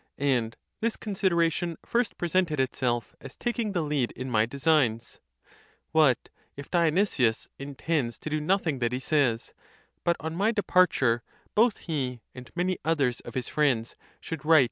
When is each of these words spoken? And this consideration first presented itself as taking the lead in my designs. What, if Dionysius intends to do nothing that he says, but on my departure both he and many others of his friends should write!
And 0.17 0.57
this 0.79 0.95
consideration 0.97 1.77
first 1.85 2.17
presented 2.17 2.59
itself 2.59 3.13
as 3.21 3.35
taking 3.35 3.73
the 3.73 3.83
lead 3.83 4.11
in 4.13 4.31
my 4.31 4.47
designs. 4.47 5.19
What, 5.91 6.29
if 6.55 6.71
Dionysius 6.71 7.47
intends 7.59 8.17
to 8.17 8.29
do 8.31 8.41
nothing 8.41 8.79
that 8.79 8.93
he 8.93 8.99
says, 8.99 9.53
but 10.03 10.15
on 10.19 10.35
my 10.35 10.53
departure 10.53 11.21
both 11.53 11.77
he 11.85 12.21
and 12.33 12.49
many 12.55 12.79
others 12.83 13.19
of 13.19 13.35
his 13.35 13.47
friends 13.47 13.95
should 14.19 14.43
write! 14.43 14.59